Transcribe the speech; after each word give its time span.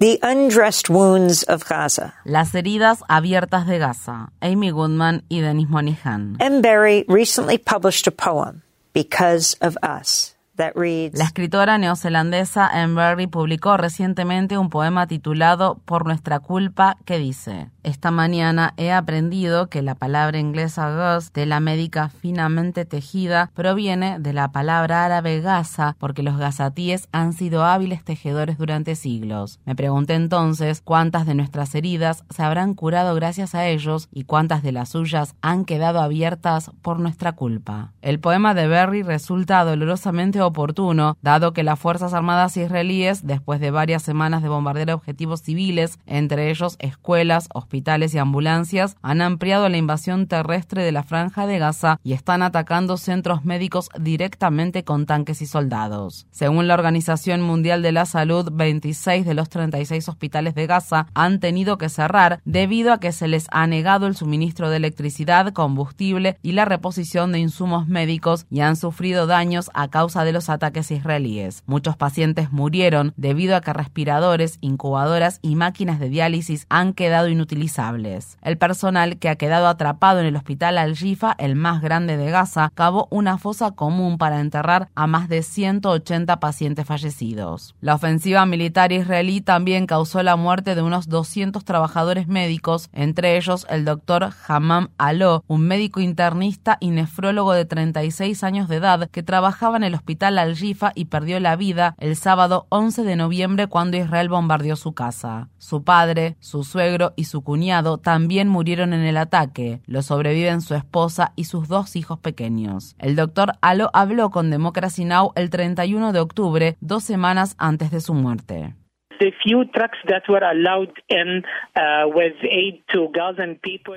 The 0.00 0.20
Undressed 0.22 0.88
Wounds 0.88 1.42
of 1.42 1.64
Gaza. 1.68 2.14
Las 2.24 2.52
heridas 2.52 3.02
abiertas 3.08 3.66
de 3.66 3.78
Gaza. 3.80 4.30
Amy 4.40 4.70
Goodman 4.70 5.24
y 5.28 5.40
Denis 5.40 5.66
Monihan. 5.66 6.36
M. 6.38 6.62
Berry 6.62 7.04
recently 7.08 7.58
published 7.58 8.06
a 8.06 8.12
poem, 8.12 8.62
Because 8.92 9.54
of 9.60 9.76
Us. 9.82 10.36
La 10.58 11.24
escritora 11.24 11.78
neozelandesa 11.78 12.66
Anne 12.66 12.94
Berry 12.94 13.28
publicó 13.28 13.76
recientemente 13.76 14.58
un 14.58 14.70
poema 14.70 15.06
titulado 15.06 15.78
Por 15.84 16.04
nuestra 16.04 16.40
culpa 16.40 16.96
que 17.04 17.18
dice, 17.18 17.70
Esta 17.84 18.10
mañana 18.10 18.74
he 18.76 18.90
aprendido 18.90 19.68
que 19.68 19.82
la 19.82 19.94
palabra 19.94 20.40
inglesa 20.40 20.90
gauze, 20.90 21.46
la 21.46 21.60
médica 21.60 22.08
finamente 22.08 22.84
tejida, 22.84 23.52
proviene 23.54 24.18
de 24.18 24.32
la 24.32 24.50
palabra 24.50 25.04
árabe 25.04 25.40
gaza 25.40 25.94
porque 26.00 26.24
los 26.24 26.36
gazatíes 26.38 27.08
han 27.12 27.34
sido 27.34 27.64
hábiles 27.64 28.02
tejedores 28.02 28.58
durante 28.58 28.96
siglos. 28.96 29.60
Me 29.64 29.76
pregunté 29.76 30.14
entonces 30.14 30.80
cuántas 30.80 31.24
de 31.24 31.36
nuestras 31.36 31.72
heridas 31.76 32.24
se 32.30 32.42
habrán 32.42 32.74
curado 32.74 33.14
gracias 33.14 33.54
a 33.54 33.68
ellos 33.68 34.08
y 34.10 34.24
cuántas 34.24 34.64
de 34.64 34.72
las 34.72 34.88
suyas 34.88 35.36
han 35.40 35.64
quedado 35.64 36.00
abiertas 36.00 36.72
por 36.82 36.98
nuestra 36.98 37.30
culpa. 37.32 37.92
El 38.02 38.18
poema 38.18 38.54
de 38.54 38.66
Berry 38.66 39.04
resulta 39.04 39.62
dolorosamente 39.62 40.47
oportuno, 40.48 41.16
dado 41.22 41.52
que 41.52 41.62
las 41.62 41.78
Fuerzas 41.78 42.12
Armadas 42.12 42.56
israelíes, 42.56 43.26
después 43.26 43.60
de 43.60 43.70
varias 43.70 44.02
semanas 44.02 44.42
de 44.42 44.48
bombardear 44.48 44.90
objetivos 44.92 45.42
civiles, 45.42 45.98
entre 46.06 46.50
ellos 46.50 46.76
escuelas, 46.78 47.48
hospitales 47.54 48.14
y 48.14 48.18
ambulancias, 48.18 48.96
han 49.02 49.22
ampliado 49.22 49.68
la 49.68 49.76
invasión 49.76 50.26
terrestre 50.26 50.82
de 50.82 50.92
la 50.92 51.02
franja 51.02 51.46
de 51.46 51.58
Gaza 51.58 52.00
y 52.02 52.12
están 52.12 52.42
atacando 52.42 52.96
centros 52.96 53.44
médicos 53.44 53.88
directamente 53.98 54.84
con 54.84 55.06
tanques 55.06 55.42
y 55.42 55.46
soldados. 55.46 56.26
Según 56.30 56.68
la 56.68 56.74
Organización 56.74 57.42
Mundial 57.42 57.82
de 57.82 57.92
la 57.92 58.06
Salud, 58.06 58.50
26 58.52 59.24
de 59.24 59.34
los 59.34 59.48
36 59.48 60.08
hospitales 60.08 60.54
de 60.54 60.66
Gaza 60.66 61.06
han 61.14 61.40
tenido 61.40 61.78
que 61.78 61.88
cerrar 61.88 62.40
debido 62.44 62.92
a 62.92 63.00
que 63.00 63.12
se 63.12 63.28
les 63.28 63.46
ha 63.50 63.66
negado 63.66 64.06
el 64.06 64.16
suministro 64.16 64.70
de 64.70 64.76
electricidad, 64.76 65.52
combustible 65.52 66.38
y 66.42 66.52
la 66.52 66.64
reposición 66.64 67.32
de 67.32 67.38
insumos 67.38 67.88
médicos 67.88 68.46
y 68.50 68.60
han 68.60 68.76
sufrido 68.76 69.26
daños 69.26 69.70
a 69.74 69.88
causa 69.88 70.24
de 70.24 70.32
los 70.32 70.37
ataques 70.48 70.90
israelíes. 70.90 71.64
Muchos 71.66 71.96
pacientes 71.96 72.52
murieron 72.52 73.12
debido 73.16 73.56
a 73.56 73.60
que 73.60 73.72
respiradores, 73.72 74.58
incubadoras 74.60 75.40
y 75.42 75.56
máquinas 75.56 75.98
de 75.98 76.08
diálisis 76.08 76.66
han 76.68 76.92
quedado 76.92 77.28
inutilizables. 77.28 78.38
El 78.42 78.56
personal 78.58 79.18
que 79.18 79.28
ha 79.28 79.36
quedado 79.36 79.66
atrapado 79.66 80.20
en 80.20 80.26
el 80.26 80.36
hospital 80.36 80.78
Al-Shifa, 80.78 81.34
el 81.38 81.56
más 81.56 81.82
grande 81.82 82.16
de 82.16 82.30
Gaza, 82.30 82.70
cavó 82.74 83.08
una 83.10 83.38
fosa 83.38 83.72
común 83.72 84.18
para 84.18 84.40
enterrar 84.40 84.90
a 84.94 85.06
más 85.06 85.28
de 85.28 85.42
180 85.42 86.40
pacientes 86.40 86.86
fallecidos. 86.86 87.74
La 87.80 87.94
ofensiva 87.94 88.46
militar 88.46 88.92
israelí 88.92 89.40
también 89.40 89.86
causó 89.86 90.22
la 90.22 90.36
muerte 90.36 90.74
de 90.74 90.82
unos 90.82 91.08
200 91.08 91.64
trabajadores 91.64 92.28
médicos, 92.28 92.90
entre 92.92 93.36
ellos 93.36 93.66
el 93.70 93.84
doctor 93.84 94.30
Hammam 94.46 94.90
Aló, 94.98 95.44
un 95.46 95.62
médico 95.62 96.00
internista 96.00 96.76
y 96.80 96.90
nefrólogo 96.90 97.52
de 97.52 97.64
36 97.64 98.44
años 98.44 98.68
de 98.68 98.76
edad 98.76 99.08
que 99.10 99.22
trabajaba 99.22 99.76
en 99.76 99.84
el 99.84 99.94
hospital 99.94 100.27
al-Jifa 100.36 100.92
y 100.94 101.06
perdió 101.06 101.40
la 101.40 101.56
vida 101.56 101.94
el 101.98 102.16
sábado 102.16 102.66
11 102.70 103.04
de 103.04 103.16
noviembre 103.16 103.68
cuando 103.68 103.96
Israel 103.96 104.28
bombardeó 104.28 104.76
su 104.76 104.92
casa. 104.92 105.48
Su 105.56 105.84
padre, 105.84 106.36
su 106.40 106.64
suegro 106.64 107.14
y 107.16 107.24
su 107.24 107.42
cuñado 107.42 107.98
también 107.98 108.48
murieron 108.48 108.92
en 108.92 109.02
el 109.02 109.16
ataque. 109.16 109.80
Lo 109.86 110.02
sobreviven 110.02 110.60
su 110.60 110.74
esposa 110.74 111.32
y 111.36 111.44
sus 111.44 111.68
dos 111.68 111.96
hijos 111.96 112.18
pequeños. 112.18 112.96
El 112.98 113.16
doctor 113.16 113.52
Alo 113.60 113.90
habló 113.92 114.30
con 114.30 114.50
Democracy 114.50 115.04
Now! 115.04 115.32
el 115.36 115.50
31 115.50 116.12
de 116.12 116.20
octubre, 116.20 116.76
dos 116.80 117.04
semanas 117.04 117.54
antes 117.58 117.90
de 117.90 118.00
su 118.00 118.14
muerte. 118.14 118.74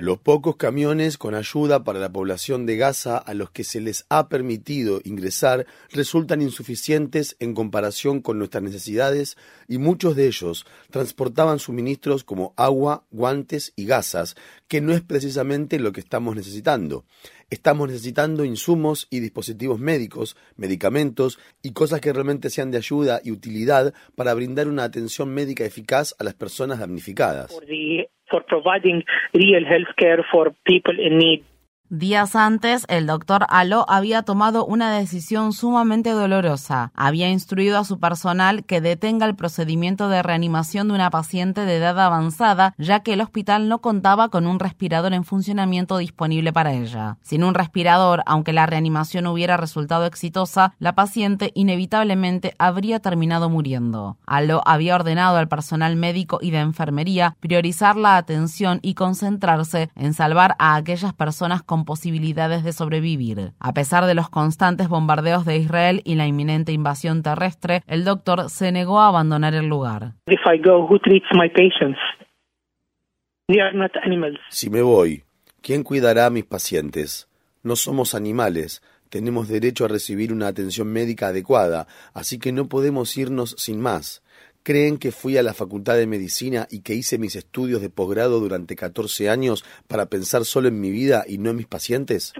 Los 0.00 0.18
pocos 0.18 0.56
camiones 0.56 1.18
con 1.18 1.34
ayuda 1.34 1.84
para 1.84 2.00
la 2.00 2.12
población 2.12 2.66
de 2.66 2.76
Gaza 2.76 3.18
a 3.18 3.34
los 3.34 3.50
que 3.50 3.64
se 3.64 3.80
les 3.80 4.04
ha 4.08 4.28
permitido 4.28 5.00
ingresar 5.04 5.66
resultan 5.92 6.42
insuficientes 6.42 7.36
en 7.38 7.54
comparación 7.54 8.20
con 8.20 8.38
nuestras 8.38 8.62
necesidades 8.62 9.36
y 9.68 9.78
muchos 9.78 10.16
de 10.16 10.26
ellos 10.26 10.66
transportaban 10.90 11.58
suministros 11.58 12.24
como 12.24 12.52
agua, 12.56 13.04
guantes 13.10 13.72
y 13.76 13.86
gasas, 13.86 14.36
que 14.68 14.80
no 14.80 14.92
es 14.92 15.02
precisamente 15.02 15.78
lo 15.78 15.92
que 15.92 16.00
estamos 16.00 16.34
necesitando. 16.34 17.04
Estamos 17.50 17.88
necesitando 17.88 18.46
insumos 18.46 19.08
y 19.10 19.20
dispositivos 19.20 19.78
médicos, 19.78 20.36
medicamentos 20.56 21.38
y 21.62 21.72
cosas 21.72 22.00
que 22.00 22.10
realmente 22.10 22.48
sean 22.48 22.70
de 22.70 22.78
ayuda 22.78 23.20
y 23.22 23.30
utilidad 23.30 23.92
para 24.16 24.32
brindar 24.32 24.68
una 24.68 24.84
atención 24.84 25.11
médica 25.20 25.64
eficaz 25.64 26.14
a 26.18 26.24
las 26.24 26.34
personas 26.34 26.78
damnificadas. 26.80 27.58
Días 31.94 32.36
antes, 32.36 32.86
el 32.88 33.06
doctor 33.06 33.44
Aló 33.50 33.84
había 33.86 34.22
tomado 34.22 34.64
una 34.64 34.96
decisión 34.96 35.52
sumamente 35.52 36.08
dolorosa. 36.12 36.90
Había 36.94 37.28
instruido 37.28 37.78
a 37.78 37.84
su 37.84 38.00
personal 38.00 38.64
que 38.64 38.80
detenga 38.80 39.26
el 39.26 39.36
procedimiento 39.36 40.08
de 40.08 40.22
reanimación 40.22 40.88
de 40.88 40.94
una 40.94 41.10
paciente 41.10 41.66
de 41.66 41.76
edad 41.76 42.00
avanzada, 42.00 42.74
ya 42.78 43.00
que 43.00 43.12
el 43.12 43.20
hospital 43.20 43.68
no 43.68 43.82
contaba 43.82 44.30
con 44.30 44.46
un 44.46 44.58
respirador 44.58 45.12
en 45.12 45.24
funcionamiento 45.24 45.98
disponible 45.98 46.50
para 46.50 46.72
ella. 46.72 47.18
Sin 47.20 47.44
un 47.44 47.52
respirador, 47.52 48.22
aunque 48.24 48.54
la 48.54 48.64
reanimación 48.64 49.26
hubiera 49.26 49.58
resultado 49.58 50.06
exitosa, 50.06 50.72
la 50.78 50.94
paciente 50.94 51.52
inevitablemente 51.54 52.54
habría 52.58 53.00
terminado 53.00 53.50
muriendo. 53.50 54.16
Aló 54.24 54.62
había 54.64 54.94
ordenado 54.94 55.36
al 55.36 55.48
personal 55.48 55.96
médico 55.96 56.38
y 56.40 56.52
de 56.52 56.60
enfermería 56.60 57.36
priorizar 57.40 57.96
la 57.96 58.16
atención 58.16 58.78
y 58.80 58.94
concentrarse 58.94 59.90
en 59.94 60.14
salvar 60.14 60.56
a 60.58 60.76
aquellas 60.76 61.12
personas 61.12 61.62
con 61.62 61.81
posibilidades 61.84 62.64
de 62.64 62.72
sobrevivir. 62.72 63.52
A 63.58 63.72
pesar 63.74 64.06
de 64.06 64.14
los 64.14 64.28
constantes 64.28 64.88
bombardeos 64.88 65.44
de 65.44 65.56
Israel 65.56 66.02
y 66.04 66.14
la 66.14 66.26
inminente 66.26 66.72
invasión 66.72 67.22
terrestre, 67.22 67.82
el 67.86 68.04
doctor 68.04 68.50
se 68.50 68.72
negó 68.72 69.00
a 69.00 69.08
abandonar 69.08 69.54
el 69.54 69.66
lugar. 69.66 70.14
Si 74.48 74.70
me 74.70 74.82
voy, 74.82 75.24
¿quién 75.60 75.82
cuidará 75.82 76.26
a 76.26 76.30
mis 76.30 76.44
pacientes? 76.44 77.28
No 77.62 77.76
somos 77.76 78.14
animales, 78.14 78.82
tenemos 79.12 79.48
derecho 79.48 79.84
a 79.84 79.88
recibir 79.88 80.32
una 80.32 80.48
atención 80.48 80.88
médica 80.90 81.28
adecuada, 81.28 81.86
así 82.14 82.38
que 82.38 82.50
no 82.50 82.68
podemos 82.68 83.14
irnos 83.18 83.54
sin 83.58 83.78
más. 83.78 84.21
¿Creen 84.64 84.98
que 84.98 85.10
fui 85.10 85.36
a 85.36 85.42
la 85.42 85.54
Facultad 85.54 85.96
de 85.96 86.06
Medicina 86.06 86.68
y 86.70 86.82
que 86.82 86.94
hice 86.94 87.18
mis 87.18 87.34
estudios 87.34 87.80
de 87.80 87.90
posgrado 87.90 88.38
durante 88.38 88.76
14 88.76 89.28
años 89.28 89.64
para 89.88 90.06
pensar 90.06 90.44
solo 90.44 90.68
en 90.68 90.80
mi 90.80 90.92
vida 90.92 91.24
y 91.26 91.38
no 91.38 91.50
en 91.50 91.56
mis 91.56 91.66
pacientes? 91.66 92.32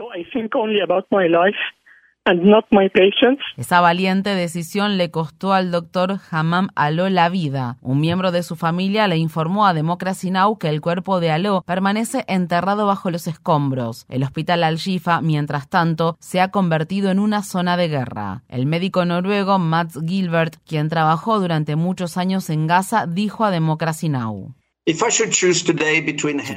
Esa 3.56 3.80
valiente 3.80 4.36
decisión 4.36 4.96
le 4.96 5.10
costó 5.10 5.54
al 5.54 5.72
doctor 5.72 6.20
Hammam 6.30 6.68
Aló 6.76 7.08
la 7.08 7.28
vida. 7.28 7.78
Un 7.82 8.00
miembro 8.00 8.30
de 8.30 8.44
su 8.44 8.54
familia 8.54 9.08
le 9.08 9.16
informó 9.16 9.66
a 9.66 9.74
Democracy 9.74 10.30
Now! 10.30 10.56
que 10.56 10.68
el 10.68 10.80
cuerpo 10.80 11.18
de 11.18 11.32
Aló 11.32 11.62
permanece 11.66 12.24
enterrado 12.28 12.86
bajo 12.86 13.10
los 13.10 13.26
escombros. 13.26 14.06
El 14.08 14.22
hospital 14.22 14.62
Al-Shifa, 14.62 15.20
mientras 15.20 15.68
tanto, 15.68 16.16
se 16.20 16.40
ha 16.40 16.52
convertido 16.52 17.10
en 17.10 17.18
una 17.18 17.42
zona 17.42 17.76
de 17.76 17.88
guerra. 17.88 18.44
El 18.48 18.66
médico 18.66 19.04
noruego 19.04 19.58
Mats 19.58 19.98
Gilbert, 20.06 20.54
quien 20.64 20.88
trabajó 20.88 21.40
durante 21.40 21.74
muchos 21.74 22.16
años 22.16 22.50
en 22.50 22.68
Gaza, 22.68 23.06
dijo 23.08 23.44
a 23.44 23.50
Democracy 23.50 24.08
Now! 24.08 24.54
Si 24.84 24.94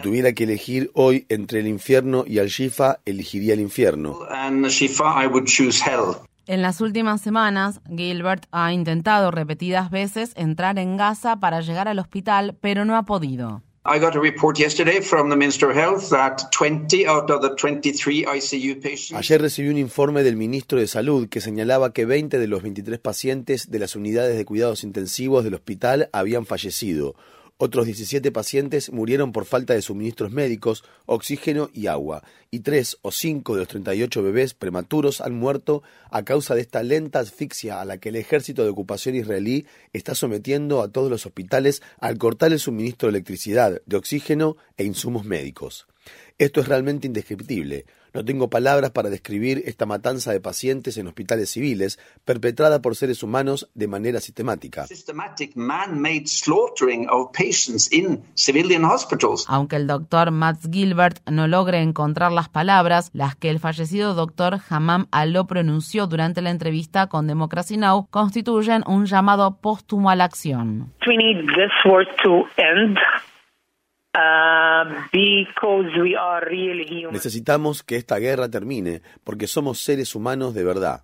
tuviera 0.02 0.34
que 0.34 0.46
elegir 0.46 0.90
hoy 0.96 1.28
entre 1.30 1.60
el 1.60 1.68
infierno 1.68 2.24
y 2.26 2.40
al 2.40 2.48
Shifa, 2.48 2.98
elegiría 3.06 3.54
el 3.54 3.60
infierno. 3.60 4.18
En 6.48 6.62
las 6.64 6.82
últimas 6.82 7.22
semanas, 7.22 7.82
Gilbert 7.88 8.48
ha 8.52 8.74
intentado 8.74 9.30
repetidas 9.30 9.92
veces 9.92 10.32
entrar 10.36 10.80
en 10.80 10.98
Gaza 10.98 11.40
para 11.40 11.62
llegar 11.62 11.88
al 11.88 12.00
hospital, 12.00 12.58
pero 12.60 12.84
no 12.84 12.98
ha 12.98 13.04
podido. 13.04 13.62
Ayer 19.14 19.42
recibí 19.42 19.70
un 19.70 19.78
informe 19.78 20.24
del 20.24 20.36
ministro 20.36 20.80
de 20.80 20.88
Salud 20.88 21.30
que 21.30 21.42
señalaba 21.42 21.94
que 21.94 22.06
20 22.06 22.40
de 22.40 22.48
los 22.48 22.64
23 22.64 22.98
pacientes 22.98 23.70
de 23.70 23.78
las 23.78 23.96
unidades 23.96 24.36
de 24.36 24.46
cuidados 24.46 24.84
intensivos 24.84 25.44
del 25.44 25.54
hospital 25.54 26.10
habían 26.12 26.48
fallecido. 26.48 27.16
Otros 27.58 27.86
17 27.86 28.34
pacientes 28.34 28.92
murieron 28.92 29.32
por 29.32 29.46
falta 29.46 29.74
de 29.74 29.82
suministros 29.82 30.30
médicos, 30.30 30.84
oxígeno 31.06 31.70
y 31.74 31.88
agua, 31.88 32.22
y 32.52 32.60
3 32.60 32.98
o 33.02 33.12
5 33.12 33.54
de 33.54 33.60
los 33.60 33.68
38 33.70 34.24
bebés 34.24 34.54
prematuros 34.54 35.22
han 35.22 35.36
muerto 35.36 35.82
a 36.12 36.26
causa 36.26 36.54
de 36.54 36.60
esta 36.60 36.84
lenta 36.84 37.20
asfixia 37.20 37.80
a 37.80 37.86
la 37.86 37.98
que 37.98 38.10
el 38.10 38.18
ejército 38.18 38.64
de 38.64 38.72
ocupación 38.72 39.16
israelí 39.16 39.66
está 39.94 40.16
sometiendo 40.16 40.82
a 40.82 40.90
todos 40.90 41.10
los 41.10 41.26
hospitales 41.26 41.82
al 42.02 42.18
cortar 42.18 42.52
el 42.52 42.60
suministro 42.60 43.08
de 43.08 43.18
electricidad, 43.18 43.82
de 43.86 43.96
oxígeno 43.96 44.58
e 44.76 44.84
insumos 44.84 45.24
médicos. 45.24 45.88
Esto 46.38 46.60
es 46.60 46.68
realmente 46.68 47.08
indescriptible. 47.08 47.86
No 48.16 48.24
tengo 48.24 48.50
palabras 48.50 48.92
para 48.92 49.10
describir 49.10 49.64
esta 49.66 49.86
matanza 49.86 50.32
de 50.32 50.40
pacientes 50.40 50.98
en 50.98 51.08
hospitales 51.08 51.50
civiles 51.50 52.00
perpetrada 52.24 52.82
por 52.82 52.96
seres 52.96 53.24
humanos 53.24 53.70
de 53.74 53.90
manera 53.90 54.22
sistemática. 54.22 54.86
Aunque 59.50 59.76
el 59.76 59.88
doctor 59.88 60.32
Matt 60.32 60.58
Gilbert 60.72 61.30
no 61.30 61.48
logre 61.48 61.82
encontrar 61.82 62.32
las 62.32 62.48
palabras, 62.48 63.10
las 63.12 63.36
que 63.36 63.50
el 63.50 63.60
fallecido 63.60 64.14
doctor 64.14 64.60
Hamam 64.70 65.08
Aló 65.12 65.46
pronunció 65.46 66.08
durante 66.08 66.42
la 66.42 66.52
entrevista 66.52 67.08
con 67.08 67.28
Democracy 67.28 67.76
Now! 67.76 68.08
constituyen 68.10 68.84
un 68.88 69.08
llamado 69.08 69.58
póstumo 69.60 70.10
a 70.10 70.16
la 70.16 70.24
acción. 70.24 70.94
Necesitamos 77.12 77.84
que 77.84 77.96
esta 77.96 78.18
guerra 78.18 78.50
termine 78.50 79.02
porque 79.24 79.48
somos 79.48 79.80
seres 79.80 80.16
humanos 80.16 80.54
de 80.54 80.64
verdad. 80.64 81.04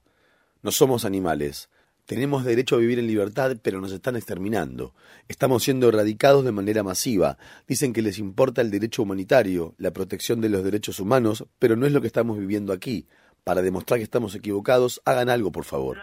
No 0.61 0.71
somos 0.71 1.05
animales. 1.05 1.69
Tenemos 2.05 2.43
derecho 2.43 2.75
a 2.75 2.79
vivir 2.79 2.99
en 2.99 3.07
libertad, 3.07 3.55
pero 3.63 3.79
nos 3.79 3.91
están 3.91 4.15
exterminando. 4.15 4.93
Estamos 5.27 5.63
siendo 5.63 5.87
erradicados 5.87 6.43
de 6.43 6.51
manera 6.51 6.83
masiva. 6.83 7.37
Dicen 7.67 7.93
que 7.93 8.01
les 8.01 8.19
importa 8.19 8.61
el 8.61 8.69
derecho 8.69 9.03
humanitario, 9.03 9.75
la 9.77 9.91
protección 9.91 10.41
de 10.41 10.49
los 10.49 10.63
derechos 10.63 10.99
humanos, 10.99 11.45
pero 11.57 11.75
no 11.75 11.85
es 11.85 11.93
lo 11.93 12.01
que 12.01 12.07
estamos 12.07 12.37
viviendo 12.37 12.73
aquí. 12.73 13.07
Para 13.43 13.61
demostrar 13.61 13.99
que 13.99 14.03
estamos 14.03 14.35
equivocados, 14.35 15.01
hagan 15.05 15.29
algo, 15.29 15.51
por 15.51 15.63
favor. 15.63 15.97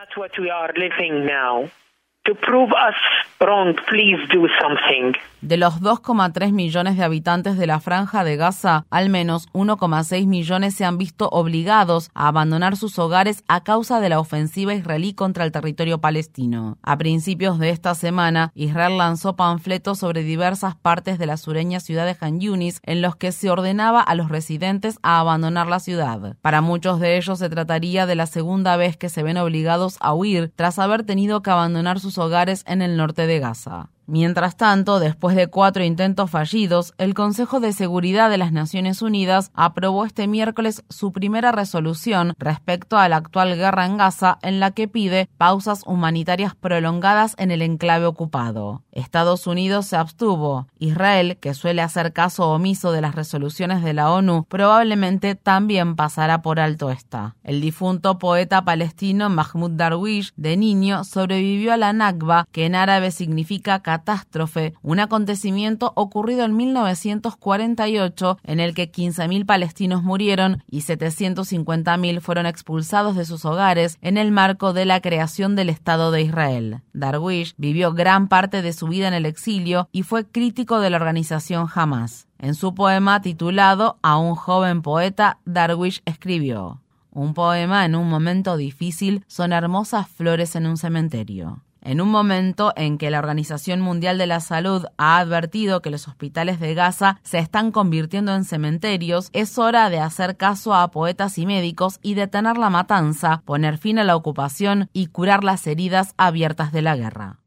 De 5.41 5.57
los 5.57 5.81
2,3 5.81 6.53
millones 6.53 6.97
de 6.97 7.05
habitantes 7.05 7.57
de 7.57 7.69
la 7.69 7.79
franja 7.79 8.25
de 8.25 8.37
Gaza, 8.37 8.85
al 8.91 9.09
menos 9.09 9.49
1,6 9.53 10.27
millones 10.27 10.75
se 10.75 10.85
han 10.85 10.99
visto 10.99 11.29
obligados 11.29 12.11
a 12.13 12.27
abandonar 12.27 12.77
sus 12.77 12.99
hogares 12.99 13.45
a 13.47 13.63
causa 13.63 14.01
de 14.01 14.09
la 14.09 14.19
ofensiva 14.19 14.75
israelí 14.75 15.15
contra 15.15 15.45
el 15.45 15.53
territorio 15.53 16.01
palestino. 16.01 16.77
A 16.83 16.99
principios 16.99 17.61
de 17.61 17.71
esta 17.71 17.95
semana, 17.95 18.51
Israel 18.57 18.99
lanzó 18.99 19.37
panfletos 19.37 20.01
sobre 20.01 20.25
diversas 20.25 20.75
partes 20.75 21.21
de 21.21 21.27
la 21.27 21.37
sureña 21.37 21.79
ciudad 21.79 22.05
de 22.05 22.17
Han 22.21 22.41
Yunis 22.41 22.81
en 22.85 23.01
los 23.01 23.15
que 23.15 23.31
se 23.31 23.49
ordenaba 23.49 24.01
a 24.01 24.17
los 24.17 24.29
residentes 24.29 24.99
a 25.03 25.21
abandonar 25.21 25.69
la 25.69 25.79
ciudad. 25.79 26.37
Para 26.43 26.61
muchos 26.61 26.99
de 26.99 27.17
ellos 27.17 27.39
se 27.39 27.49
trataría 27.49 28.07
de 28.07 28.17
la 28.17 28.27
segunda 28.27 28.77
vez 28.77 28.97
que 28.97 29.09
se 29.09 29.23
ven 29.23 29.37
obligados 29.37 29.99
a 30.01 30.15
huir 30.15 30.53
tras 30.57 30.81
haber 30.81 31.05
tenido 31.05 31.43
que 31.43 31.51
abandonar 31.51 32.01
sus 32.01 32.18
hogares 32.19 32.65
en 32.67 32.83
el 32.83 32.97
norte 32.97 33.27
de 33.27 33.39
Gaza. 33.39 33.91
Mientras 34.11 34.57
tanto, 34.57 35.01
después 35.01 35.37
de 35.37 35.49
cuatro 35.49 35.85
intentos 35.85 36.31
fallidos, 36.31 36.95
el 36.97 37.13
Consejo 37.13 37.61
de 37.61 37.75
Seguridad 37.75 38.31
de 38.31 38.39
las 38.39 38.53
Naciones 38.53 39.03
Unidas 39.03 39.51
aprobó 39.53 40.07
este 40.07 40.27
miércoles 40.27 40.83
su 40.89 41.13
primera 41.13 41.53
resolución 41.53 42.33
respecto 42.39 42.97
a 42.97 43.11
la 43.11 43.17
actual 43.17 43.55
guerra 43.55 43.85
en 43.85 43.99
Gaza 43.99 44.39
en 44.41 44.61
la 44.61 44.71
que 44.71 44.89
pide 44.89 45.29
pausas 45.37 45.83
humanitarias 45.85 46.55
prolongadas 46.55 47.35
en 47.37 47.51
el 47.51 47.61
enclave 47.61 48.07
ocupado. 48.07 48.83
Estados 48.93 49.47
Unidos 49.47 49.85
se 49.85 49.97
abstuvo. 49.97 50.69
Israel, 50.79 51.37
que 51.39 51.53
suele 51.53 51.83
hacer 51.83 52.15
caso 52.15 52.49
omiso 52.49 52.93
de 52.93 53.03
las 53.03 53.15
resoluciones 53.15 53.83
de 53.83 53.93
la 53.93 54.11
ONU, 54.11 54.47
probablemente 54.49 55.35
también 55.35 55.97
pasará 55.97 56.41
por 56.41 56.61
alto 56.61 56.91
esta. 56.91 57.37
El 57.45 57.61
difunto 57.61 58.19
poeta 58.19 58.65
palestino 58.65 59.29
Mahmoud 59.29 59.73
Darwish, 59.73 60.33
de 60.37 60.57
niño, 60.57 61.05
sobrevivió 61.05 61.75
a 61.75 61.77
la 61.77 61.93
Nakba, 61.93 62.47
que 62.53 62.65
en 62.65 62.75
árabe 62.75 63.11
significa 63.11 63.83
catástrofe, 63.99 64.75
un 64.83 65.01
acontecimiento 65.01 65.93
ocurrido 65.97 66.45
en 66.45 66.57
1948 66.57 68.39
en 68.45 68.61
el 68.61 68.75
que 68.75 68.91
15.000 68.91 69.45
palestinos 69.45 70.03
murieron 70.03 70.63
y 70.71 70.83
750.000 70.83 72.21
fueron 72.21 72.47
expulsados 72.47 73.17
de 73.17 73.25
sus 73.25 73.45
hogares 73.45 73.99
en 74.01 74.17
el 74.17 74.31
marco 74.31 74.73
de 74.73 74.85
la 74.85 75.01
creación 75.01 75.57
del 75.57 75.69
Estado 75.69 76.13
de 76.13 76.23
Israel. 76.23 76.83
Darwish 76.93 77.55
vivió 77.57 77.93
gran 77.93 78.29
parte 78.29 78.63
de 78.63 78.73
su 78.73 78.87
vida 78.87 79.09
en 79.09 79.15
el 79.15 79.27
exilio 79.27 79.89
y 79.91 80.05
fue 80.05 80.25
crítico 80.27 80.81
de 80.81 80.91
la 80.91 80.97
organización 80.97 81.67
Hamas. 81.75 82.29
En 82.39 82.55
su 82.55 82.75
poema 82.75 83.21
titulado 83.21 83.99
A 84.03 84.17
un 84.17 84.37
joven 84.37 84.83
poeta, 84.83 85.39
Darwish 85.45 86.03
escribió 86.05 86.83
Un 87.11 87.35
poema 87.35 87.85
en 87.85 87.97
un 87.97 88.09
momento 88.09 88.57
difícil 88.57 89.25
son 89.27 89.53
hermosas 89.53 90.09
flores 90.09 90.55
en 90.55 90.67
un 90.67 90.77
cementerio. 90.77 91.65
En 91.89 92.03
un 92.03 92.11
momento 92.11 92.75
en 92.77 92.99
que 92.99 93.11
la 93.11 93.19
Organización 93.19 93.81
Mundial 93.81 94.19
de 94.19 94.27
la 94.27 94.41
Salud 94.41 94.85
ha 94.99 95.17
advertido 95.17 95.81
que 95.81 95.89
los 95.89 96.07
hospitales 96.07 96.61
de 96.61 96.75
Gaza 96.75 97.19
se 97.23 97.39
están 97.39 97.73
convirtiendo 97.73 98.35
en 98.35 98.45
cementerios, 98.45 99.31
es 99.33 99.57
hora 99.57 99.89
de 99.89 99.99
hacer 99.99 100.37
caso 100.37 100.75
a 100.75 100.91
poetas 100.91 101.39
y 101.39 101.47
médicos 101.47 101.99
y 102.03 102.13
detener 102.13 102.59
la 102.59 102.69
matanza, 102.69 103.41
poner 103.47 103.79
fin 103.79 103.99
a 103.99 104.05
la 104.05 104.17
ocupación 104.17 104.91
y 104.93 105.07
curar 105.07 105.45
las 105.45 105.67
heridas 105.67 106.13
abiertas 106.19 106.73
de 106.73 106.83
la 106.83 106.95
guerra. 106.95 107.39